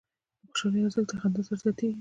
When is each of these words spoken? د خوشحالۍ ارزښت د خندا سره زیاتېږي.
د 0.43 0.43
خوشحالۍ 0.49 0.79
ارزښت 0.83 1.07
د 1.09 1.19
خندا 1.21 1.41
سره 1.45 1.57
زیاتېږي. 1.61 1.89